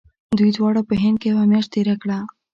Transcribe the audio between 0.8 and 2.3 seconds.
په هند کې یوه میاشت تېره کړه.